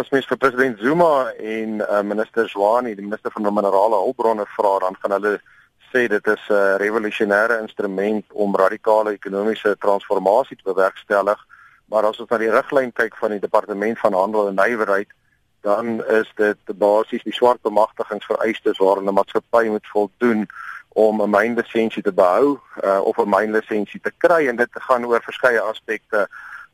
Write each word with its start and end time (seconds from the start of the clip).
As 0.00 0.08
mens 0.08 0.24
vir 0.24 0.38
president 0.40 0.78
Zuma 0.80 1.28
en 1.36 1.80
uh, 1.84 2.00
minister 2.00 2.48
Zwane, 2.48 2.94
die 2.96 3.04
minister 3.04 3.32
van 3.34 3.44
minerale 3.52 3.98
hulpbronne 4.00 4.46
vra, 4.54 4.78
dan 4.80 4.96
gaan 5.02 5.12
hulle 5.12 5.32
sê 5.90 6.06
dit 6.08 6.30
is 6.34 6.44
'n 6.48 6.54
uh, 6.56 6.78
revolusionêre 6.80 7.58
instrument 7.60 8.24
om 8.32 8.56
radikale 8.56 9.12
ekonomiese 9.12 9.76
transformasie 9.84 10.56
te 10.56 10.70
bewerkstellig. 10.72 11.40
Maar 11.92 12.08
as 12.08 12.20
ons 12.20 12.30
na 12.30 12.38
die 12.40 12.50
riglyn 12.50 12.92
kyk 12.92 13.16
van 13.20 13.30
die 13.36 13.44
departement 13.44 13.98
van 13.98 14.16
handel 14.16 14.48
en 14.48 14.56
nywerheid, 14.56 15.10
dan 15.68 16.00
is 16.20 16.32
dit 16.36 16.60
basies 16.78 17.26
die 17.28 17.36
swart 17.36 17.60
bemagtigingsvereistes 17.62 18.80
waaraan 18.80 19.08
'n 19.08 19.18
maatskappy 19.20 19.68
moet 19.68 19.92
voldoen 19.92 20.46
om 20.88 21.20
'n 21.20 21.30
mynlisensie 21.30 22.02
te 22.02 22.12
behou 22.12 22.56
uh, 22.84 23.00
of 23.04 23.18
'n 23.18 23.28
mynlisensie 23.28 24.00
te 24.00 24.12
kry 24.16 24.48
en 24.48 24.56
dit 24.56 24.72
gaan 24.72 25.04
oor 25.04 25.20
verskeie 25.22 25.60
aspekte 25.60 26.28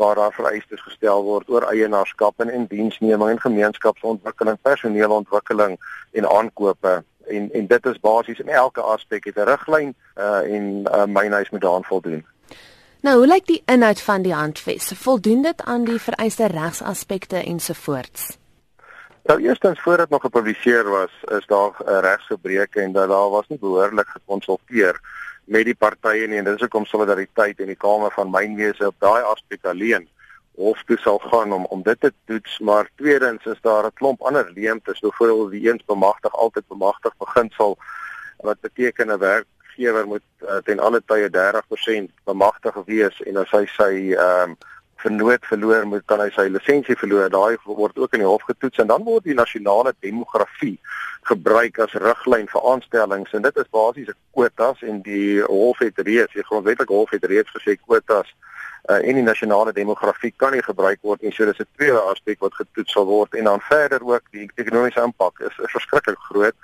waar 0.00 0.14
daar 0.14 0.32
vereistes 0.32 0.82
gestel 0.82 1.22
word 1.22 1.48
oor 1.52 1.66
eienaarskap 1.68 2.40
en, 2.40 2.48
en 2.48 2.66
diensneming 2.66 3.30
en 3.30 3.40
gemeenskapsontwikkeling, 3.40 4.56
personeelontwikkeling 4.62 5.76
en 6.16 6.28
aankope 6.30 7.02
en 7.28 7.50
en 7.52 7.66
dit 7.66 7.86
is 7.86 8.00
basies 8.00 8.40
in 8.40 8.48
elke 8.48 8.80
aspek 8.80 9.28
het 9.28 9.36
'n 9.36 9.48
riglyn 9.52 9.94
uh, 10.16 10.54
en 10.56 10.64
uh, 10.84 11.04
mynhuis 11.04 11.50
moet 11.50 11.60
daaraan 11.60 11.84
voldoen. 11.92 12.24
Nou, 13.00 13.16
hoe 13.16 13.26
lyk 13.26 13.46
die 13.46 13.62
inhoud 13.64 14.00
van 14.00 14.22
die 14.22 14.34
handves? 14.34 14.92
Voldoen 14.96 15.42
dit 15.42 15.62
aan 15.64 15.84
die 15.84 16.00
vereiste 16.00 16.46
regsaspekte 16.46 17.36
ensovoorts? 17.36 18.38
Nou 19.24 19.42
eerstens 19.42 19.80
voordat 19.80 20.08
nog 20.08 20.20
gepubliseer 20.20 20.88
was, 20.88 21.12
is 21.38 21.46
daar 21.46 21.72
'n 21.84 22.00
regsgebreke 22.00 22.80
en 22.80 22.92
dat 22.92 23.08
daar 23.08 23.30
was 23.30 23.48
nie 23.48 23.58
behoorlik 23.58 24.08
gekonsulteer 24.08 25.00
met 25.50 25.66
die 25.66 25.74
partye 25.74 26.28
nie. 26.30 26.38
En 26.38 26.46
dit 26.46 26.54
is 26.54 26.64
hoekom 26.66 26.86
solidariteit 26.86 27.60
en 27.60 27.70
die 27.72 27.78
Kamer 27.78 28.14
van 28.14 28.30
Mynwese 28.30 28.86
op 28.86 28.98
daai 29.02 29.22
aspek 29.32 29.66
alleen 29.66 30.06
hof 30.60 30.82
toe 30.86 30.98
sal 31.00 31.18
gaan 31.30 31.52
om 31.56 31.64
om 31.74 31.82
dit 31.82 32.00
te 32.00 32.12
toets. 32.30 32.58
Maar 32.58 32.90
tweedens 33.00 33.44
is 33.44 33.60
daar 33.66 33.86
'n 33.86 33.98
klomp 34.00 34.22
ander 34.22 34.50
leemtes. 34.54 35.00
Byvoorbeeld 35.00 35.50
die 35.50 35.70
eens 35.70 35.84
bemagtig 35.84 36.32
altyd 36.32 36.68
bemagtig 36.68 37.16
beginsel 37.18 37.78
wat 38.36 38.60
beteken 38.60 39.12
'n 39.12 39.18
werkgewer 39.18 40.06
moet 40.06 40.28
uh, 40.42 40.56
ten 40.56 40.78
alle 40.78 41.02
tye 41.06 41.28
30% 41.30 42.12
bemagtig 42.24 42.74
wees 42.86 43.22
en 43.22 43.36
as 43.36 43.50
hy 43.50 43.66
sy 43.66 43.92
ehm 44.14 44.50
um, 44.50 44.56
vernoot 45.02 45.46
verloor 45.48 45.86
moet 45.86 46.04
kan 46.06 46.20
hy 46.20 46.28
sy 46.34 46.46
lisensie 46.48 46.96
verloor. 46.96 47.30
Daai 47.32 47.56
word 47.64 47.98
ook 47.98 48.14
in 48.16 48.24
die 48.24 48.28
hof 48.28 48.44
getoets 48.48 48.82
en 48.82 48.90
dan 48.90 49.04
word 49.04 49.24
die 49.24 49.36
nasionale 49.38 49.94
demografie 50.00 50.76
gebruik 51.28 51.78
as 51.84 51.96
riglyn 52.04 52.48
vir 52.50 52.68
aanstellings 52.72 53.34
en 53.36 53.44
dit 53.46 53.56
is 53.62 53.72
basies 53.76 54.08
'n 54.08 54.18
kwotas 54.36 54.82
en 54.82 55.02
die 55.02 55.42
hof 55.42 55.78
het 55.78 55.98
reeds, 55.98 56.32
die 56.32 56.48
grondwetlike 56.48 56.92
hof 56.92 57.10
het 57.10 57.24
reeds 57.24 57.50
gesê 57.56 57.76
kwotas 57.76 58.28
uh, 58.88 59.00
en 59.08 59.14
die 59.14 59.26
nasionale 59.26 59.72
demografie 59.72 60.32
kan 60.36 60.52
nie 60.52 60.62
gebruik 60.62 60.98
word 61.02 61.22
nie. 61.22 61.32
So 61.32 61.44
dis 61.44 61.60
'n 61.60 61.68
tweede 61.76 62.00
aspek 62.00 62.40
wat 62.40 62.54
getoets 62.54 62.92
sal 62.92 63.06
word 63.06 63.34
en 63.34 63.44
dan 63.44 63.60
verder 63.60 64.00
ook 64.04 64.24
die 64.30 64.48
ekonomiese 64.54 65.02
impak 65.02 65.40
is, 65.40 65.58
is 65.58 65.76
verskriklik 65.76 66.18
groot 66.18 66.56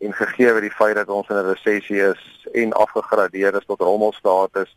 en 0.00 0.12
gegee 0.12 0.52
word 0.52 0.68
die 0.68 0.78
feit 0.80 0.96
dat 0.96 1.08
ons 1.08 1.28
in 1.28 1.36
'n 1.36 1.50
resessie 1.54 2.02
is 2.12 2.48
en 2.52 2.72
afgegradeer 2.72 3.54
is 3.54 3.66
tot 3.66 3.80
rommelstatus 3.80 4.76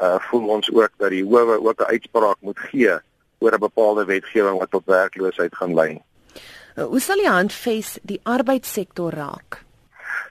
uh 0.00 0.18
voel 0.30 0.48
ons 0.48 0.70
ook 0.72 0.90
dat 0.96 1.10
die 1.10 1.24
howe 1.24 1.60
ook 1.60 1.80
'n 1.80 1.90
uitspraak 1.94 2.36
moet 2.40 2.58
gee 2.58 2.98
oor 3.38 3.52
'n 3.52 3.60
bepaalde 3.60 4.04
wetgewing 4.04 4.58
wat 4.58 4.70
tot 4.70 4.86
werkloosheid 4.86 5.56
gaan 5.56 5.74
lei. 5.74 6.02
Uh, 6.76 6.84
hoe 6.84 7.00
sal 7.00 7.16
die 7.16 7.28
handves 7.28 7.98
die 8.02 8.20
arbeidssektor 8.22 9.10
raak? 9.14 9.64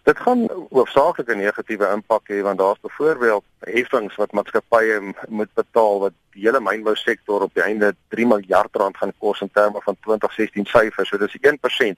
Dit 0.03 0.19
gaan 0.19 0.47
hoofsaaklik 0.69 1.27
'n 1.27 1.37
negatiewe 1.37 1.87
impak 1.91 2.27
hê 2.31 2.41
want 2.41 2.57
daar's 2.57 2.79
byvoorbeeld 2.79 3.43
heffings 3.59 4.15
wat 4.15 4.31
maatskappye 4.31 5.13
moet 5.27 5.53
betaal 5.53 5.99
wat 5.99 6.13
die 6.31 6.41
hele 6.41 6.59
mynbousektor 6.59 7.41
op 7.41 7.53
die 7.53 7.63
einde 7.63 7.95
3 8.07 8.27
miljard 8.27 8.75
rand 8.75 8.97
gaan 8.97 9.13
kos 9.17 9.41
in 9.41 9.51
terme 9.51 9.81
van 9.83 9.97
2016 9.99 10.65
syfers. 10.65 11.09
So 11.09 11.17
dis 11.17 11.37
1% 11.41 11.97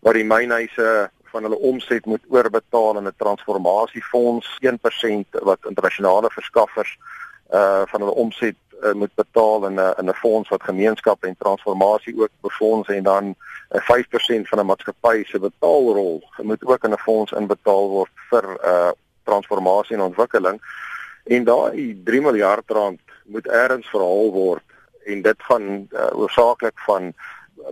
wat 0.00 0.14
die 0.14 0.24
mynhuise 0.24 1.10
van 1.30 1.42
hulle 1.42 1.58
omset 1.58 2.04
moet 2.04 2.24
oorbetaal 2.28 2.96
in 2.98 3.06
'n 3.06 3.14
transformasiefonds 3.16 4.58
1% 4.60 5.28
wat 5.30 5.58
internasionale 5.68 6.30
verskaffers 6.30 6.98
uh 7.50 7.82
van 7.86 8.00
hulle 8.00 8.14
omset 8.14 8.56
uh, 8.82 8.92
moet 8.92 9.14
betaal 9.14 9.66
in 9.66 9.74
'n 9.74 9.94
in 9.98 10.08
'n 10.08 10.14
fonds 10.14 10.48
wat 10.48 10.62
gemeenskappe 10.62 11.26
en 11.26 11.36
transformasie 11.38 12.20
ook 12.20 12.30
befonds 12.40 12.88
en 12.88 13.02
dan 13.02 13.24
'n 13.24 13.36
uh, 13.70 13.80
5% 13.82 14.48
van 14.48 14.58
'n 14.58 14.66
maatskappy 14.66 15.24
se 15.24 15.38
betaalrol 15.38 16.22
moet 16.42 16.64
ook 16.66 16.84
in 16.84 16.92
'n 16.92 16.98
fonds 16.98 17.32
inbetaal 17.32 17.88
word 17.88 18.10
vir 18.30 18.44
uh 18.64 18.90
transformasie 19.24 19.96
en 19.96 20.02
ontwikkeling. 20.02 20.62
En 21.24 21.44
daai 21.44 22.00
3 22.04 22.20
miljard 22.20 22.70
rand 22.70 23.00
moet 23.24 23.46
eers 23.46 23.88
verhaal 23.88 24.32
word 24.32 24.62
en 25.04 25.22
dit 25.22 25.42
gaan 25.48 25.88
uh, 25.90 26.06
oorsaaklik 26.12 26.78
van 26.86 27.12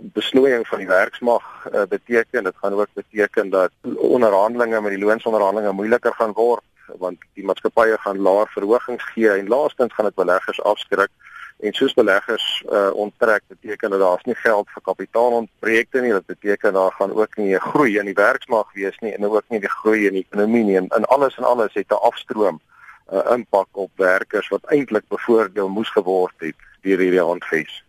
besnoeiing 0.01 0.67
van 0.67 0.77
die 0.77 0.87
werksmag 0.87 1.67
uh, 1.73 1.81
beteken 1.89 2.43
dit 2.43 2.55
gaan 2.55 2.73
ook 2.73 2.87
beteken 2.93 3.49
dat 3.49 3.71
onderhandelinge 3.95 4.81
met 4.81 4.91
die 4.91 5.03
loonsonderhandelinge 5.05 5.73
moeiliker 5.73 6.13
gaan 6.13 6.33
word 6.33 6.63
want 6.97 7.17
die 7.33 7.45
maatskappye 7.45 7.97
gaan 7.97 8.21
laer 8.21 8.47
verhogings 8.49 9.03
gee 9.13 9.29
en 9.29 9.47
laastens 9.47 9.93
gaan 9.93 10.05
dit 10.05 10.15
beleggers 10.15 10.61
afskrik. 10.61 11.09
En 11.59 11.73
soos 11.73 11.93
beleggers 11.93 12.63
uh, 12.71 12.89
onttrek 12.93 13.41
beteken 13.47 13.89
dat 13.89 13.99
daar's 13.99 14.23
nie 14.23 14.35
geld 14.35 14.69
vir 14.73 14.81
kapitaalontprojekte 14.81 16.01
nie 16.01 16.13
dit 16.13 16.25
beteken 16.25 16.73
daar 16.73 16.91
gaan 16.91 17.13
ook 17.13 17.35
nie 17.37 17.55
'n 17.55 17.59
groei 17.59 17.97
in 17.99 18.05
die 18.05 18.13
werksmag 18.13 18.73
wees 18.73 18.97
nie 18.99 19.13
en 19.13 19.25
ook 19.25 19.43
nie 19.49 19.59
die 19.59 19.69
groei 19.69 20.07
in 20.07 20.13
die 20.13 20.25
ekonomie 20.29 20.63
nie. 20.63 20.77
En 20.77 21.05
alles 21.05 21.37
en 21.37 21.43
alles 21.43 21.73
het 21.73 21.91
'n 21.91 22.01
afstroom 22.09 22.59
'n 23.11 23.15
uh, 23.15 23.31
impak 23.31 23.67
op 23.71 23.91
werkers 23.95 24.47
wat 24.47 24.65
eintlik 24.65 25.07
bevoordeel 25.07 25.69
moes 25.69 25.89
geword 25.89 26.35
het 26.37 26.55
deur 26.81 26.97
hierdie 26.97 27.21
handves 27.21 27.83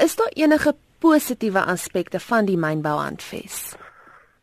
is 0.00 0.16
daar 0.16 0.28
enige 0.28 0.74
positiewe 1.04 1.60
aspekte 1.60 2.20
van 2.20 2.46
die 2.48 2.56
mynbouhandves? 2.56 3.74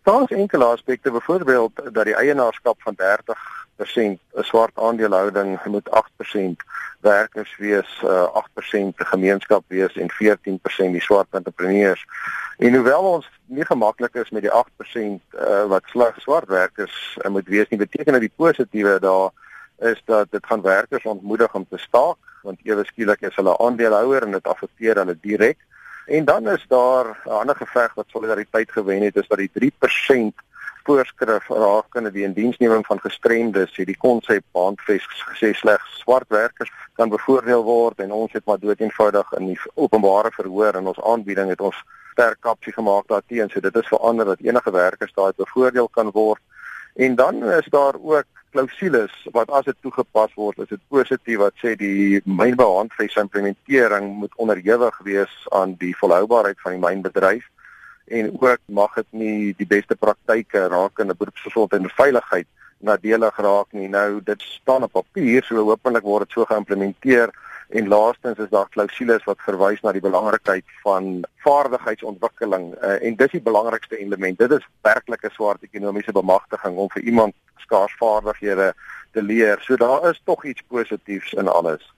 Daar 0.05 0.21
is 0.21 0.37
enkele 0.37 0.65
aspekte, 0.65 1.11
byvoorbeeld 1.11 1.81
dat 1.93 2.05
die 2.05 2.15
eienaarskap 2.15 2.81
van 2.81 2.95
30% 2.95 4.19
'n 4.37 4.43
swart 4.49 4.71
aandelehouding 4.73 5.65
moet 5.65 5.89
8% 5.89 6.63
werkers 6.99 7.57
wees, 7.57 8.01
uh, 8.03 8.23
8% 8.33 8.97
die 8.97 9.05
gemeenskap 9.05 9.63
wees 9.67 9.93
en 9.95 10.11
14% 10.11 10.91
die 10.91 11.01
swart 11.01 11.27
entrepreneurs. 11.31 12.05
En 12.57 12.75
hoewel 12.75 13.03
ons 13.03 13.29
nie 13.45 13.65
gemaklik 13.65 14.13
is 14.13 14.29
met 14.29 14.41
die 14.41 14.53
8% 14.53 15.21
uh, 15.33 15.65
wat 15.65 15.83
slegs 15.85 16.21
swart 16.21 16.47
werkers 16.47 17.17
uh, 17.21 17.31
moet 17.31 17.47
wees 17.47 17.69
nie, 17.69 17.79
beteken 17.79 18.13
dit 18.13 18.21
die 18.21 18.35
positiewe 18.35 18.99
daar 18.99 19.29
is 19.77 20.01
dat 20.05 20.31
dit 20.31 20.45
gaan 20.45 20.61
werkers 20.61 21.03
ontmoedig 21.03 21.53
om 21.53 21.65
te 21.69 21.77
staak 21.77 22.17
want 22.41 22.59
ewe 22.63 22.85
skielik 22.85 23.21
is 23.21 23.35
hulle 23.35 23.57
aandeelhouer 23.57 24.23
en 24.23 24.31
dit 24.31 24.47
affekteer 24.47 24.95
hulle 24.95 25.17
direk. 25.21 25.57
En 26.05 26.25
dan 26.25 26.49
is 26.49 26.65
daar 26.67 27.05
'n 27.25 27.29
ander 27.29 27.55
geveg 27.55 27.93
wat 27.93 28.05
solidariteit 28.07 28.71
gewen 28.71 29.01
het, 29.01 29.15
is 29.15 29.27
dat 29.27 29.37
die 29.37 29.51
3% 29.53 30.33
voorskrif 30.83 31.47
rakende 31.47 32.11
die 32.11 32.23
indiensneming 32.23 32.85
van 32.85 32.99
gestremdes, 32.99 33.75
het 33.75 33.85
die 33.85 33.97
konsep 33.97 34.43
handves 34.51 35.05
gesê 35.29 35.53
slegs 35.53 35.99
swart 35.99 36.27
werkers 36.27 36.71
kan 36.93 37.09
bevoordeel 37.09 37.63
word 37.63 37.99
en 37.99 38.11
ons 38.11 38.33
het 38.33 38.45
maar 38.45 38.59
dood 38.59 38.79
eenvoudig 38.79 39.31
in 39.37 39.45
die 39.45 39.59
openbare 39.73 40.31
verhoor 40.31 40.73
en 40.73 40.87
ons 40.87 41.01
aanbieding 41.01 41.49
het 41.49 41.61
ons 41.61 41.83
sterk 42.11 42.41
kapsie 42.41 42.73
gemaak 42.73 43.07
daarteen. 43.07 43.49
So 43.49 43.59
dit 43.59 43.75
is 43.75 43.87
verander 43.87 44.25
dat 44.25 44.41
enige 44.41 44.71
werkers 44.71 45.13
daai 45.13 45.31
bevoordeel 45.37 45.87
kan 45.87 46.11
word. 46.11 46.41
En 46.95 47.15
dan 47.15 47.43
is 47.43 47.67
daar 47.71 47.95
ook 48.01 48.27
klousules 48.51 49.13
wat 49.35 49.49
as 49.49 49.65
dit 49.65 49.77
toegepas 49.81 50.33
word, 50.35 50.59
is 50.59 50.71
dit 50.73 50.81
positief 50.87 51.39
wat 51.41 51.57
sê 51.63 51.75
die 51.79 52.21
mynbehandves 52.25 53.17
implementering 53.21 54.13
moet 54.23 54.35
onderhewig 54.35 54.97
wees 55.07 55.33
aan 55.49 55.75
die 55.81 55.93
volhoubaarheid 55.97 56.59
van 56.63 56.77
die 56.77 56.83
mynbedryf 56.85 57.47
en 58.11 58.31
ook 58.39 58.59
mag 58.65 58.95
dit 58.99 59.11
nie 59.11 59.53
die 59.57 59.67
beste 59.67 59.95
praktyke 59.95 60.67
rakende 60.67 61.15
beroepsgesondheid 61.15 61.81
en 61.81 61.95
veiligheid 61.95 62.47
nadelig 62.81 63.37
raak 63.37 63.71
nie. 63.77 63.87
Nou 63.87 64.21
dit 64.25 64.41
staan 64.41 64.83
op 64.83 64.91
papier, 64.97 65.45
so 65.45 65.63
hopelik 65.69 66.03
word 66.03 66.27
dit 66.27 66.37
so 66.37 66.45
geïmplementeer 66.49 67.31
en 67.71 67.87
laastens 67.87 68.39
is 68.43 68.49
daar 68.51 68.67
klousules 68.73 69.23
wat 69.23 69.43
verwys 69.45 69.79
na 69.83 69.93
die 69.95 70.03
belangrikheid 70.03 70.65
van 70.83 71.21
vaardigheidsontwikkeling 71.45 72.73
uh, 72.73 72.97
en 72.99 73.15
dis 73.15 73.37
die 73.37 73.43
belangrikste 73.43 73.99
element. 74.01 74.39
Dit 74.39 74.51
is 74.57 74.67
werklik 74.83 75.23
'n 75.23 75.31
swart 75.37 75.63
ekonomiese 75.63 76.11
bemagtiging 76.11 76.75
om 76.75 76.89
vir 76.89 77.03
iemand 77.03 77.33
skaars 77.61 77.95
vaardighede 77.97 78.73
te 79.11 79.23
leer. 79.23 79.57
So 79.61 79.75
daar 79.75 80.09
is 80.09 80.21
tog 80.23 80.45
iets 80.45 80.61
positiefs 80.67 81.33
in 81.33 81.47
alles. 81.47 81.93